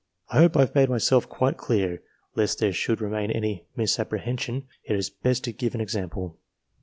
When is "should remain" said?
2.73-3.29